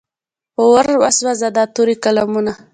[0.55, 2.53] په اور وسوځه دا تورې قلمونه.